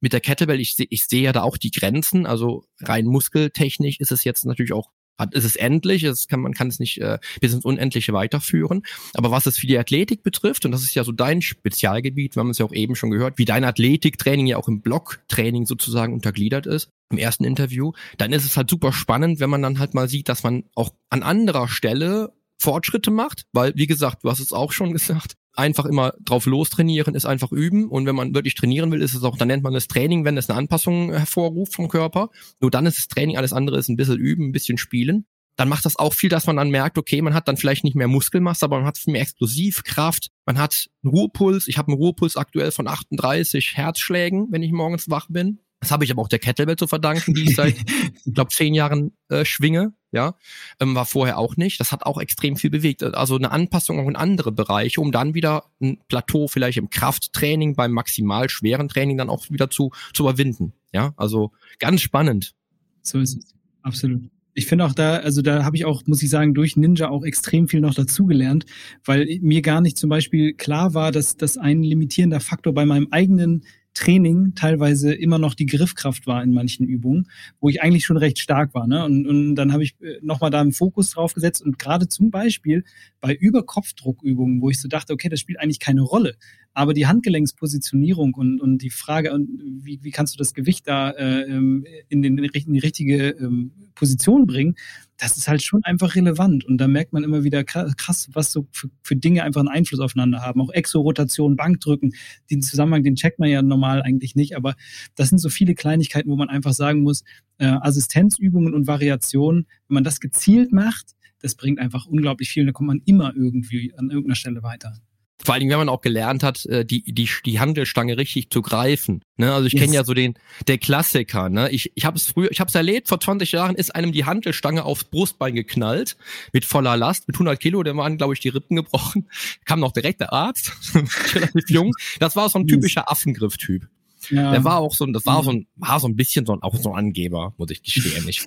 [0.00, 4.12] mit der Kettlebell, ich, ich sehe ja da auch die Grenzen, also rein muskeltechnisch ist
[4.12, 4.90] es jetzt natürlich auch
[5.20, 8.82] hat, ist es endlich, es kann, man kann es nicht äh, bis ins Unendliche weiterführen.
[9.14, 12.40] Aber was es für die Athletik betrifft, und das ist ja so dein Spezialgebiet, wir
[12.40, 16.12] haben es ja auch eben schon gehört, wie dein Athletiktraining ja auch im Blocktraining sozusagen
[16.12, 19.94] untergliedert ist, im ersten Interview, dann ist es halt super spannend, wenn man dann halt
[19.94, 24.40] mal sieht, dass man auch an anderer Stelle Fortschritte macht, weil, wie gesagt, du hast
[24.40, 27.88] es auch schon gesagt, einfach immer drauf lostrainieren, ist einfach üben.
[27.88, 30.36] Und wenn man wirklich trainieren will, ist es auch, dann nennt man es Training, wenn
[30.36, 32.30] es eine Anpassung hervorruft vom Körper.
[32.60, 35.26] Nur dann ist es Training, alles andere ist ein bisschen üben, ein bisschen spielen.
[35.56, 37.96] Dann macht das auch viel, dass man dann merkt, okay, man hat dann vielleicht nicht
[37.96, 41.68] mehr Muskelmasse, aber man hat mehr Explosivkraft, man hat einen Ruhepuls.
[41.68, 45.58] Ich habe einen Ruhepuls aktuell von 38 Herzschlägen, wenn ich morgens wach bin.
[45.80, 47.74] Das habe ich aber auch der Kettlebell zu verdanken, die ich seit,
[48.24, 49.94] ich glaube, zehn Jahren äh, schwinge.
[50.12, 50.34] Ja,
[50.80, 51.78] ähm, war vorher auch nicht.
[51.78, 53.04] Das hat auch extrem viel bewegt.
[53.04, 57.76] Also eine Anpassung auch in andere Bereiche, um dann wieder ein Plateau vielleicht im Krafttraining,
[57.76, 60.72] beim maximal schweren Training dann auch wieder zu, zu überwinden.
[60.92, 62.54] Ja, also ganz spannend.
[63.02, 63.54] So ist es.
[63.82, 64.22] Absolut.
[64.52, 67.24] Ich finde auch da, also da habe ich auch, muss ich sagen, durch Ninja auch
[67.24, 68.66] extrem viel noch dazugelernt,
[69.04, 73.08] weil mir gar nicht zum Beispiel klar war, dass das ein limitierender Faktor bei meinem
[73.12, 73.64] eigenen
[73.94, 77.28] Training teilweise immer noch die Griffkraft war in manchen Übungen,
[77.60, 78.86] wo ich eigentlich schon recht stark war.
[78.86, 79.04] Ne?
[79.04, 82.30] Und, und dann habe ich äh, nochmal da einen Fokus drauf gesetzt und gerade zum
[82.30, 82.84] Beispiel
[83.20, 86.36] bei Überkopfdruckübungen, wo ich so dachte, okay, das spielt eigentlich keine Rolle.
[86.72, 89.36] Aber die Handgelenkspositionierung und, und die Frage,
[89.82, 93.72] wie, wie kannst du das Gewicht da äh, ähm, in, den, in die richtige ähm,
[93.96, 94.76] Position bringen,
[95.20, 96.64] das ist halt schon einfach relevant.
[96.64, 100.00] Und da merkt man immer wieder krass, was so für, für Dinge einfach einen Einfluss
[100.00, 100.62] aufeinander haben.
[100.62, 102.14] Auch Exorotation, Bankdrücken,
[102.50, 104.56] den Zusammenhang, den checkt man ja normal eigentlich nicht.
[104.56, 104.74] Aber
[105.16, 107.22] das sind so viele Kleinigkeiten, wo man einfach sagen muss,
[107.58, 112.62] äh, Assistenzübungen und Variationen, wenn man das gezielt macht, das bringt einfach unglaublich viel.
[112.62, 115.00] Und da kommt man immer irgendwie an irgendeiner Stelle weiter.
[115.42, 118.60] Vor allen Dingen, wenn man auch gelernt hat, äh, die, die, die Handelstange richtig zu
[118.60, 119.22] greifen.
[119.36, 119.52] Ne?
[119.52, 119.82] Also ich yes.
[119.82, 120.34] kenne ja so den,
[120.66, 121.48] der Klassiker.
[121.48, 121.70] Ne?
[121.70, 124.24] Ich, ich habe es früher, ich habe es erlebt, vor 20 Jahren ist einem die
[124.24, 126.16] Handelstange aufs Brustbein geknallt,
[126.52, 129.28] mit voller Last, mit 100 Kilo, der waren, glaube ich, die Rippen gebrochen.
[129.64, 130.72] Kam noch direkt der Arzt,
[131.34, 131.92] relativ jung.
[132.18, 133.88] Das war so ein typischer Affengriff-Typ.
[134.28, 134.50] Ja.
[134.50, 136.76] Der war auch so, das war so ein, war so ein bisschen so ein, auch
[136.76, 138.28] so ein Angeber, muss ich gestehen.
[138.28, 138.46] Ich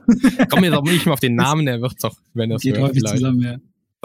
[0.49, 2.89] komme jetzt auch nicht mehr auf den Namen, der wird doch, wenn das Geht hört,
[2.89, 3.17] häufig vielleicht.
[3.17, 3.57] zusammen, ja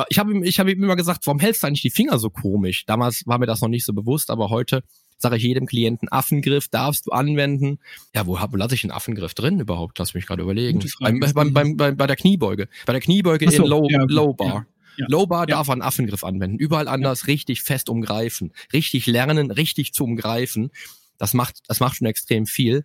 [0.09, 2.31] ich habe ihm, ich habe ihm immer gesagt, warum hältst du eigentlich die Finger so
[2.31, 2.85] komisch?
[2.87, 4.83] Damals war mir das noch nicht so bewusst, aber heute
[5.19, 7.81] sage ich jedem Klienten, Affengriff darfst du anwenden.
[8.15, 9.99] Ja, wo, wo lasse ich einen Affengriff drin überhaupt?
[9.99, 10.85] Lass mich gerade überlegen.
[11.01, 12.69] Beim, beim, beim, bei, bei der Kniebeuge.
[12.87, 14.47] Bei der Kniebeuge so, in Low, ja, Low Bar.
[14.47, 14.67] Ja.
[14.99, 15.07] Ja.
[15.09, 16.59] Low Bar darf man Affengriff anwenden.
[16.59, 18.53] Überall anders richtig fest umgreifen.
[18.73, 20.71] Richtig lernen, richtig zu umgreifen.
[21.19, 22.85] Das macht, das macht schon extrem viel.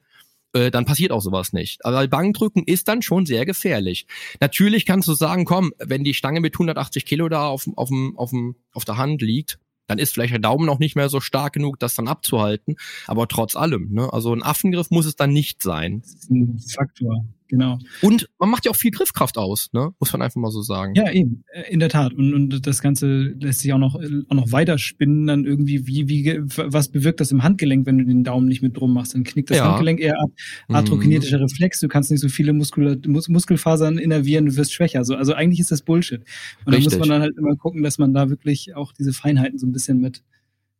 [0.53, 1.83] Äh, dann passiert auch sowas nicht.
[1.85, 4.05] Aber Bankdrücken ist dann schon sehr gefährlich.
[4.39, 8.31] Natürlich kannst du sagen, komm, wenn die Stange mit 180 Kilo da auf, auf, auf,
[8.73, 11.79] auf der Hand liegt, dann ist vielleicht der Daumen noch nicht mehr so stark genug,
[11.79, 12.75] das dann abzuhalten.
[13.07, 14.11] Aber trotz allem, ne?
[14.13, 16.01] also ein Affengriff muss es dann nicht sein.
[16.01, 17.25] Das ist ein Faktor.
[17.47, 17.77] Genau.
[18.01, 19.91] Und man macht ja auch viel Griffkraft aus, ne?
[19.99, 20.93] Muss man einfach mal so sagen.
[20.95, 22.13] Ja, eben, äh, in der Tat.
[22.13, 26.07] Und, und das Ganze lässt sich auch noch, auch noch weiter spinnen, dann irgendwie, wie,
[26.07, 29.13] wie, was bewirkt das im Handgelenk, wenn du den Daumen nicht mit drum machst?
[29.13, 29.67] Dann knickt das ja.
[29.67, 30.31] Handgelenk eher ab.
[30.69, 31.43] Arthrokinetischer mhm.
[31.43, 34.99] Reflex, du kannst nicht so viele Muskel, Mus Muskelfasern innervieren, du wirst schwächer.
[34.99, 36.23] Also, also eigentlich ist das Bullshit.
[36.65, 39.59] Und da muss man dann halt immer gucken, dass man da wirklich auch diese Feinheiten
[39.59, 40.23] so ein bisschen mit,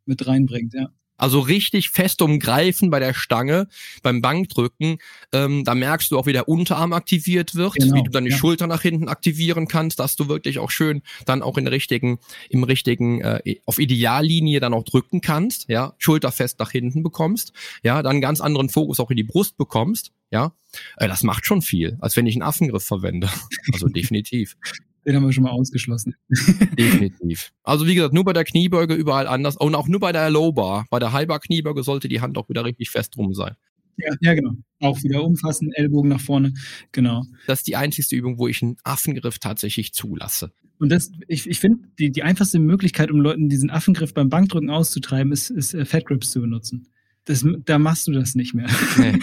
[0.06, 0.90] mit reinbringt, ja.
[1.24, 3.70] Also richtig fest umgreifen bei der Stange,
[4.02, 4.98] beim Bankdrücken.
[5.32, 8.32] Ähm, da merkst du auch, wie der Unterarm aktiviert wird, genau, wie du dann die
[8.32, 8.38] ja.
[8.38, 12.66] Schulter nach hinten aktivieren kannst, dass du wirklich auch schön dann auch in richtigen, im
[12.66, 18.04] richtigen, äh, auf Ideallinie dann auch drücken kannst, ja, Schulter fest nach hinten bekommst, ja,
[18.04, 20.52] dann ganz anderen Fokus auch in die Brust bekommst, ja.
[20.98, 23.30] Äh, das macht schon viel, als wenn ich einen Affengriff verwende.
[23.72, 24.58] Also definitiv.
[25.06, 26.16] Den haben wir schon mal ausgeschlossen.
[26.80, 27.52] Definitiv.
[27.64, 30.52] Also wie gesagt, nur bei der Kniebeuge überall anders und auch nur bei der Low
[30.52, 30.86] Bar.
[30.90, 33.56] Bei der Bar Kniebeuge sollte die Hand auch wieder richtig fest rum sein.
[33.98, 34.54] Ja, ja, genau.
[34.80, 36.54] Auch wieder umfassen, Ellbogen nach vorne.
[36.92, 37.24] Genau.
[37.48, 40.52] Das ist die einzigste Übung, wo ich einen Affengriff tatsächlich zulasse.
[40.80, 44.70] Und das, ich, ich finde, die, die einfachste Möglichkeit, um Leuten diesen Affengriff beim Bankdrücken
[44.70, 46.88] auszutreiben, ist, ist äh, Fat Grips zu benutzen.
[47.26, 48.68] Das, da machst du das nicht mehr.
[48.98, 49.14] Nee,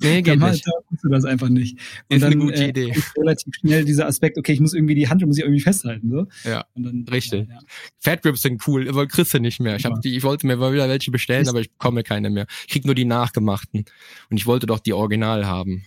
[0.00, 0.66] nee geht da, nicht.
[0.66, 1.78] Da machst du das einfach nicht.
[2.08, 2.94] Und ist dann eine gute äh, Idee.
[3.16, 6.10] Relativ schnell dieser Aspekt, okay, ich muss irgendwie die Hand muss ich irgendwie festhalten.
[6.10, 6.26] So.
[6.48, 7.48] Ja, und dann, richtig.
[7.48, 7.60] Ja, ja.
[8.00, 9.76] Fat Grips sind cool, aber kriegst du nicht mehr.
[9.76, 12.28] Ich, hab die, ich wollte mir mal wieder welche bestellen, ist aber ich bekomme keine
[12.28, 12.46] mehr.
[12.66, 13.86] Ich krieg nur die nachgemachten.
[14.30, 15.84] Und ich wollte doch die Original haben.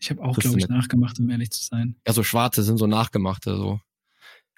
[0.00, 1.94] Ich habe auch, glaube ich, nachgemacht, um ehrlich zu sein.
[2.06, 3.80] Ja, so schwarze sind so nachgemachte, so.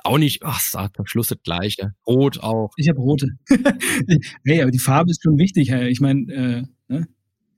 [0.05, 1.95] Auch nicht, ach, sagt am Schluss das Gleiche.
[2.07, 2.73] Rot auch.
[2.77, 3.29] Ich habe rote.
[4.45, 5.71] hey, aber die Farbe ist schon wichtig.
[5.71, 7.09] Ich meine, äh, ne?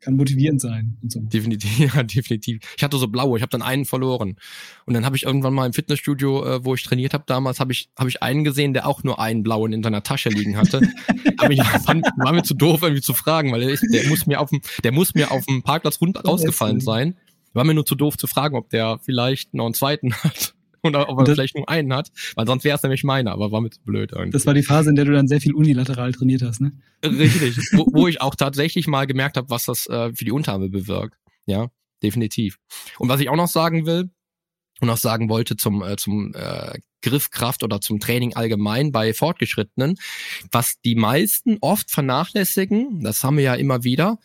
[0.07, 1.21] kann motivierend sein und so.
[1.21, 2.61] Definitiv, ja, definitiv.
[2.77, 4.37] Ich hatte so blaue, ich habe dann einen verloren.
[4.85, 7.73] Und dann habe ich irgendwann mal im Fitnessstudio, äh, wo ich trainiert habe damals, habe
[7.73, 10.81] ich, hab ich einen gesehen, der auch nur einen blauen in seiner Tasche liegen hatte.
[11.39, 14.41] Aber ich fand, war mir zu doof, irgendwie zu fragen, weil der, der muss mir
[14.41, 17.17] auf dem, der muss mir auf dem Parkplatz rund rausgefallen sein.
[17.53, 20.55] War mir nur zu doof zu fragen, ob der vielleicht noch einen zweiten hat.
[20.87, 23.53] Oder ob er das, vielleicht nur einen hat, weil sonst wäre es nämlich meiner, aber
[23.53, 24.31] war mir zu blöd irgendwie.
[24.31, 26.73] Das war die Phase, in der du dann sehr viel unilateral trainiert hast, ne?
[27.05, 30.69] Richtig, wo, wo ich auch tatsächlich mal gemerkt habe, was das äh, für die Unterarme
[30.69, 31.17] bewirkt.
[31.47, 31.69] Ja,
[32.03, 32.59] definitiv.
[32.99, 34.11] Und was ich auch noch sagen will,
[34.81, 39.97] und auch sagen wollte zum, äh, zum äh, Griffkraft oder zum Training allgemein bei Fortgeschrittenen,
[40.51, 44.19] was die meisten oft vernachlässigen, das haben wir ja immer wieder,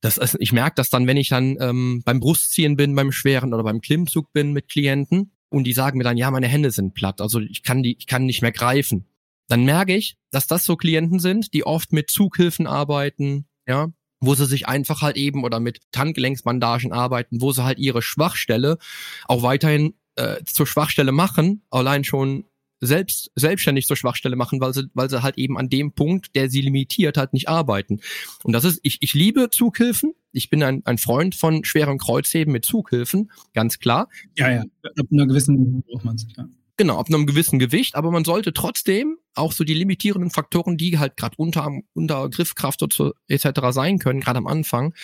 [0.00, 3.54] das ist, ich merke das dann, wenn ich dann ähm, beim Brustziehen bin, beim Schweren
[3.54, 6.94] oder beim Klimmzug bin mit Klienten und die sagen mir dann, ja, meine Hände sind
[6.94, 9.06] platt, also ich kann die, ich kann nicht mehr greifen.
[9.48, 13.88] Dann merke ich, dass das so Klienten sind, die oft mit Zughilfen arbeiten, ja,
[14.20, 18.78] wo sie sich einfach halt eben oder mit Handgelenksbandagen arbeiten, wo sie halt ihre Schwachstelle
[19.26, 22.44] auch weiterhin äh, zur Schwachstelle machen, allein schon
[22.82, 26.50] selbst selbstständig zur Schwachstelle machen, weil sie, weil sie halt eben an dem Punkt, der
[26.50, 28.00] sie limitiert, halt nicht arbeiten.
[28.42, 30.12] Und das ist, ich, ich liebe Zughilfen.
[30.32, 34.08] Ich bin ein, ein Freund von schweren Kreuzheben mit Zughilfen, ganz klar.
[34.36, 36.48] Ja, ja, ab einer gewissen braucht man es, ja.
[36.78, 40.98] Genau, ab einem gewissen Gewicht, aber man sollte trotzdem auch so die limitierenden Faktoren, die
[40.98, 42.82] halt gerade unter, unter Griffkraft
[43.28, 43.46] etc.
[43.70, 44.94] sein können, gerade am Anfang,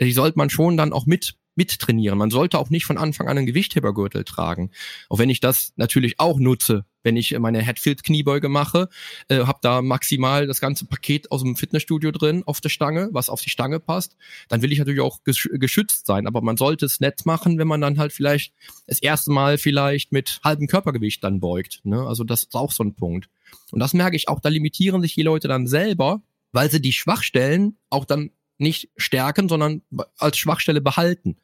[0.00, 2.16] die sollte man schon dann auch mit mittrainieren.
[2.16, 4.70] Man sollte auch nicht von Anfang an einen Gewichthebergürtel tragen.
[5.10, 8.88] Auch wenn ich das natürlich auch nutze, wenn ich meine Headfield-Kniebeuge mache,
[9.28, 13.28] äh, habe da maximal das ganze Paket aus dem Fitnessstudio drin auf der Stange, was
[13.28, 14.16] auf die Stange passt,
[14.48, 16.26] dann will ich natürlich auch geschützt sein.
[16.26, 18.52] Aber man sollte es nett machen, wenn man dann halt vielleicht
[18.86, 21.80] das erste Mal vielleicht mit halbem Körpergewicht dann beugt.
[21.84, 22.06] Ne?
[22.06, 23.28] Also das ist auch so ein Punkt.
[23.70, 26.92] Und das merke ich auch, da limitieren sich die Leute dann selber, weil sie die
[26.92, 29.82] Schwachstellen auch dann nicht stärken, sondern
[30.18, 31.36] als Schwachstelle behalten.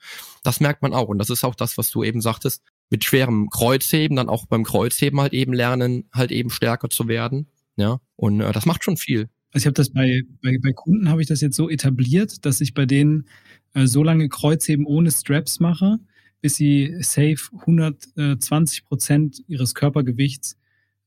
[0.43, 1.09] Das merkt man auch.
[1.09, 4.65] Und das ist auch das, was du eben sagtest, mit schwerem Kreuzheben, dann auch beim
[4.65, 7.49] Kreuzheben halt eben lernen, halt eben stärker zu werden.
[7.77, 9.29] Ja, und äh, das macht schon viel.
[9.53, 12.61] Also ich habe das bei, bei, bei Kunden habe ich das jetzt so etabliert, dass
[12.61, 13.29] ich bei denen
[13.75, 15.99] äh, so lange Kreuzheben ohne Straps mache,
[16.41, 20.57] bis sie safe 120 Prozent ihres Körpergewichts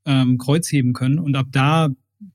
[0.06, 1.20] ähm, Kreuzheben können.
[1.20, 1.90] Und ab da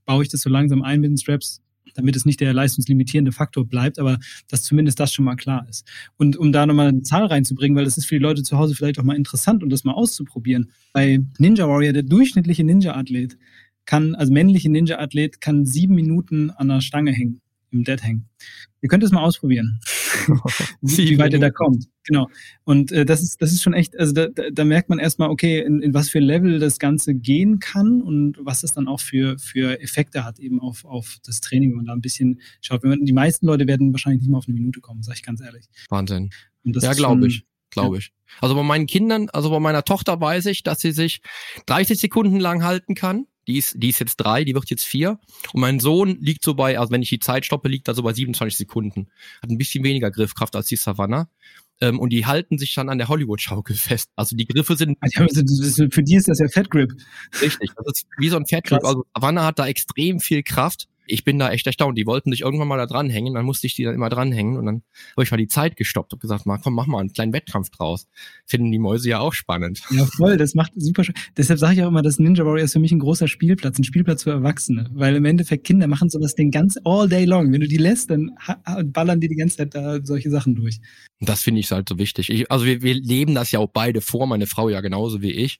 [0.04, 1.61] baue ich das so langsam ein mit den Straps
[1.94, 5.86] damit es nicht der leistungslimitierende Faktor bleibt, aber dass zumindest das schon mal klar ist.
[6.16, 8.74] Und um da nochmal eine Zahl reinzubringen, weil das ist für die Leute zu Hause
[8.74, 10.70] vielleicht auch mal interessant, um das mal auszuprobieren.
[10.92, 13.36] Bei Ninja Warrior, der durchschnittliche Ninja-Athlet
[13.84, 18.24] kann, also männliche Ninja-Athlet kann sieben Minuten an der Stange hängen im Dead Hang.
[18.80, 19.80] Ihr könnt es mal ausprobieren,
[20.80, 21.88] wie weit ihr da kommt.
[22.04, 22.28] Genau.
[22.64, 25.30] Und äh, das ist das ist schon echt, also da, da, da merkt man erstmal,
[25.30, 29.00] okay, in, in was für Level das Ganze gehen kann und was es dann auch
[29.00, 32.84] für für Effekte hat eben auf auf das Training, wenn man da ein bisschen schaut.
[32.84, 35.40] Man, die meisten Leute werden wahrscheinlich nicht mal auf eine Minute kommen, sage ich ganz
[35.40, 35.66] ehrlich.
[35.88, 36.30] Wahnsinn.
[36.64, 38.12] ja, glaube ich glaube ich.
[38.40, 41.22] Also bei meinen Kindern, also bei meiner Tochter weiß ich, dass sie sich
[41.66, 45.18] 30 Sekunden lang halten kann die ist, die ist jetzt drei, die wird jetzt vier.
[45.52, 48.02] Und mein Sohn liegt so bei, also wenn ich die Zeit stoppe, liegt er so
[48.02, 49.08] bei 27 Sekunden.
[49.42, 51.28] Hat ein bisschen weniger Griffkraft als die Savannah.
[51.80, 54.10] Ähm, und die halten sich dann an der Hollywood-Schaukel fest.
[54.14, 54.96] Also die Griffe sind.
[55.00, 56.92] Also für die ist das ja Fat Grip.
[57.40, 58.84] Richtig, das ist wie so ein Fat Grip.
[58.84, 61.98] Also Savannah hat da extrem viel Kraft ich bin da echt erstaunt.
[61.98, 64.66] Die wollten sich irgendwann mal da dranhängen, dann musste ich die dann immer dranhängen und
[64.66, 67.32] dann habe ich mal die Zeit gestoppt und gesagt, mal komm, mach mal einen kleinen
[67.32, 68.06] Wettkampf draus.
[68.46, 69.82] Finden die Mäuse ja auch spannend.
[69.90, 71.14] Ja, voll, das macht super Spaß.
[71.36, 73.84] Deshalb sage ich auch immer, dass Ninja Warrior ist für mich ein großer Spielplatz, ein
[73.84, 77.52] Spielplatz für Erwachsene, weil im Endeffekt Kinder machen sowas den ganz all day long.
[77.52, 78.32] Wenn du die lässt, dann
[78.84, 80.78] ballern die die ganze Zeit da solche Sachen durch.
[81.20, 82.30] Das finde ich halt so wichtig.
[82.30, 85.32] Ich, also wir, wir leben das ja auch beide vor, meine Frau ja genauso wie
[85.32, 85.58] ich.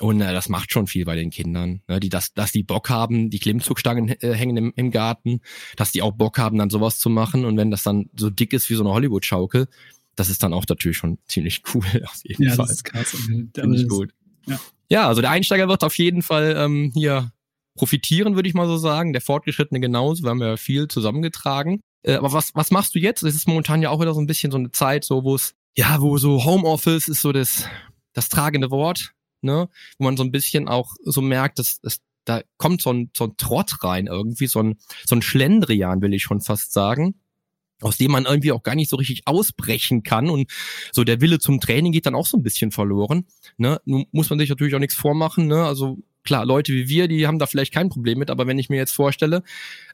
[0.00, 1.98] Und äh, das macht schon viel bei den Kindern, ne?
[1.98, 5.40] die, dass, dass die Bock haben, die Klimmzugstangen äh, hängen im, im Garten,
[5.76, 7.44] dass die auch Bock haben, dann sowas zu machen.
[7.44, 9.66] Und wenn das dann so dick ist wie so eine Hollywood-Schaukel,
[10.14, 12.58] das ist dann auch natürlich schon ziemlich cool auf jeden ja, Fall.
[12.58, 13.10] Ja, das ist krass.
[13.10, 14.10] Finde ich gut.
[14.46, 14.60] Ja.
[14.88, 17.32] ja, also der Einsteiger wird auf jeden Fall ähm, hier
[17.76, 19.12] profitieren, würde ich mal so sagen.
[19.12, 20.22] Der Fortgeschrittene genauso.
[20.22, 21.80] Wir haben ja viel zusammengetragen.
[22.02, 23.24] Äh, aber was, was machst du jetzt?
[23.24, 25.54] Es ist momentan ja auch wieder so ein bisschen so eine Zeit, so wo es,
[25.76, 27.64] ja, wo so Homeoffice ist so das,
[28.12, 32.42] das tragende Wort ne, wo man so ein bisschen auch so merkt, dass, dass da
[32.58, 36.22] kommt so ein, so ein Trott rein irgendwie, so ein, so ein Schlendrian, will ich
[36.22, 37.14] schon fast sagen
[37.80, 40.50] aus dem man irgendwie auch gar nicht so richtig ausbrechen kann und
[40.92, 43.26] so der Wille zum Training geht dann auch so ein bisschen verloren.
[43.56, 43.80] Ne?
[43.84, 45.46] Nun muss man sich natürlich auch nichts vormachen.
[45.46, 45.64] Ne?
[45.64, 48.68] Also klar, Leute wie wir, die haben da vielleicht kein Problem mit, aber wenn ich
[48.68, 49.42] mir jetzt vorstelle,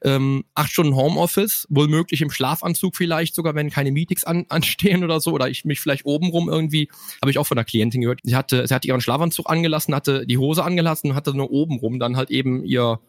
[0.03, 5.05] ähm, acht Stunden Homeoffice, wohl möglich im Schlafanzug vielleicht sogar, wenn keine Meetings an, anstehen
[5.05, 6.91] oder so, oder ich mich vielleicht obenrum irgendwie,
[7.23, 10.27] habe ich auch von der Klientin gehört, sie hatte, sie hatte ihren Schlafanzug angelassen, hatte
[10.27, 13.01] die Hose angelassen und hatte nur obenrum dann halt eben ihr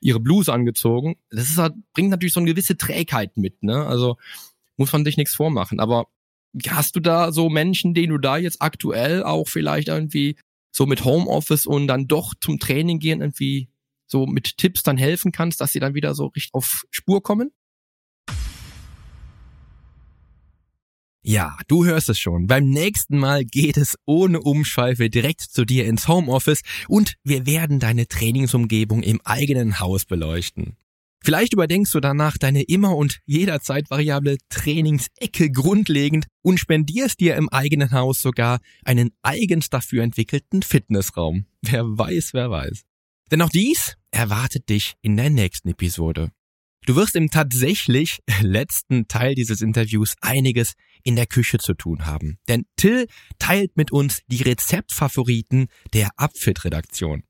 [0.00, 1.16] ihre Bluse angezogen.
[1.30, 3.84] Das ist halt, bringt natürlich so eine gewisse Trägheit mit, ne?
[3.84, 4.16] Also
[4.76, 5.80] muss man sich nichts vormachen.
[5.80, 6.06] Aber
[6.68, 10.36] hast du da so Menschen, denen du da jetzt aktuell auch vielleicht irgendwie
[10.72, 13.68] so mit Homeoffice und dann doch zum Training gehen irgendwie
[14.06, 17.52] so mit Tipps dann helfen kannst, dass sie dann wieder so richtig auf Spur kommen?
[21.24, 22.48] Ja, du hörst es schon.
[22.48, 27.78] Beim nächsten Mal geht es ohne Umschweife direkt zu dir ins Homeoffice und wir werden
[27.78, 30.76] deine Trainingsumgebung im eigenen Haus beleuchten.
[31.24, 37.48] Vielleicht überdenkst du danach deine immer und jederzeit variable Trainingsecke grundlegend und spendierst dir im
[37.48, 41.46] eigenen Haus sogar einen eigens dafür entwickelten Fitnessraum.
[41.62, 42.82] Wer weiß, wer weiß.
[43.30, 46.30] Denn auch dies erwartet dich in der nächsten Episode.
[46.84, 52.38] Du wirst im tatsächlich letzten Teil dieses Interviews einiges in der Küche zu tun haben.
[52.48, 53.06] Denn Till
[53.38, 57.22] teilt mit uns die Rezeptfavoriten der Upfit-Redaktion.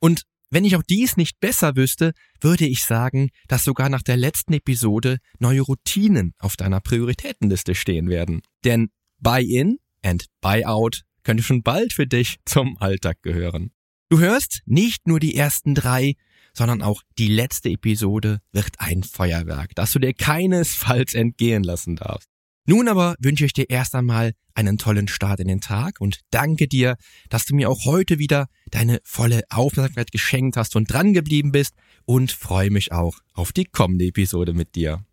[0.00, 0.22] Und
[0.56, 4.54] wenn ich auch dies nicht besser wüsste, würde ich sagen, dass sogar nach der letzten
[4.54, 8.40] Episode neue Routinen auf deiner Prioritätenliste stehen werden.
[8.64, 8.88] Denn
[9.18, 13.70] Buy-in and Buy-out könnte schon bald für dich zum Alltag gehören.
[14.08, 16.14] Du hörst nicht nur die ersten drei,
[16.54, 22.30] sondern auch die letzte Episode wird ein Feuerwerk, das du dir keinesfalls entgehen lassen darfst.
[22.68, 26.66] Nun aber wünsche ich dir erst einmal einen tollen Start in den Tag und danke
[26.66, 26.96] dir,
[27.28, 31.76] dass du mir auch heute wieder deine volle Aufmerksamkeit geschenkt hast und dran geblieben bist
[32.06, 35.04] und freue mich auch auf die kommende Episode mit dir.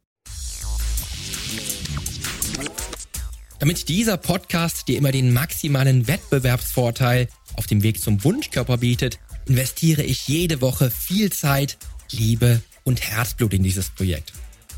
[3.59, 10.01] Damit dieser Podcast dir immer den maximalen Wettbewerbsvorteil auf dem Weg zum Wunschkörper bietet, investiere
[10.01, 11.77] ich jede Woche viel Zeit,
[12.11, 14.33] Liebe und Herzblut in dieses Projekt.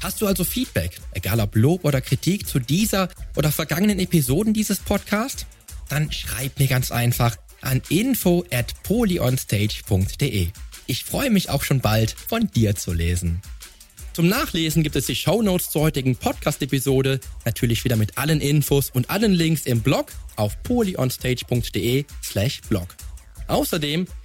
[0.06, 4.78] Hast du also Feedback, egal ob Lob oder Kritik zu dieser oder vergangenen Episoden dieses
[4.78, 5.48] Podcasts?
[5.90, 10.50] Dann schreib mir ganz einfach an info at polyonstage.de.
[10.86, 13.42] Ich freue mich auch schon bald von dir zu lesen.
[14.14, 18.92] Zum Nachlesen gibt es die Show Notes zur heutigen Podcast-Episode, natürlich wieder mit allen Infos
[18.92, 22.90] und allen Links im Blog auf polyonstage.de slash blog.
[23.48, 24.06] Außerdem